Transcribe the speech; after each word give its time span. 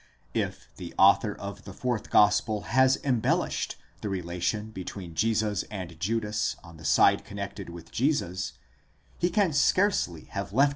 If 0.33 0.67
the 0.77 0.95
author 0.97 1.31
of 1.35 1.63
the 1.63 1.73
fourth 1.73 2.09
gospel 2.09 2.61
has 2.61 2.97
embellished 3.03 3.75
the 4.01 4.09
relation 4.09 4.71
between 4.71 5.13
Jesus 5.13 5.61
and 5.69 5.99
Judas 5.99 6.55
on 6.63 6.77
the 6.77 6.85
side 6.85 7.23
connected 7.23 7.69
with 7.69 7.91
Jesus, 7.91 8.53
he 9.19 9.29
can 9.29 9.53
scarcely 9.53 10.27
9 10.35 10.47
Orig. 10.55 10.69